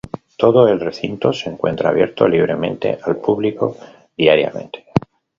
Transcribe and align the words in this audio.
Todo 0.35 0.67
el 0.67 0.79
recinto 0.79 1.31
se 1.31 1.51
encuentra 1.51 1.89
abierto 1.91 2.27
libremente 2.27 2.97
al 3.03 3.17
público 3.17 3.77
diariamente. 4.17 4.85